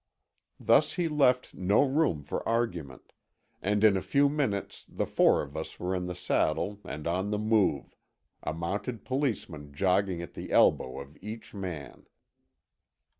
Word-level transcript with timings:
Thus 0.59 0.93
he 0.93 1.07
left 1.07 1.53
no 1.53 1.83
room 1.83 2.23
for 2.23 2.41
argument; 2.49 3.13
and 3.61 3.83
in 3.83 3.95
a 3.95 4.01
few 4.01 4.29
minutes 4.29 4.83
the 4.89 5.05
four 5.05 5.43
of 5.43 5.55
us 5.55 5.79
were 5.79 5.93
in 5.93 6.07
the 6.07 6.15
saddle 6.15 6.79
and 6.83 7.05
on 7.05 7.29
the 7.29 7.37
move, 7.37 7.95
a 8.41 8.51
Mounted 8.51 9.05
Policeman 9.05 9.71
jogging 9.75 10.19
at 10.19 10.33
the 10.33 10.51
elbow 10.51 10.99
of 10.99 11.19
each 11.21 11.53
man. 11.53 12.07